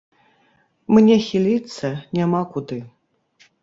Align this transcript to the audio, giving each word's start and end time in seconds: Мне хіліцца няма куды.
Мне 0.95 1.19
хіліцца 1.27 1.87
няма 2.23 2.45
куды. 2.57 2.85